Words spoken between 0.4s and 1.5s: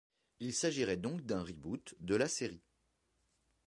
s'agirait donc d'un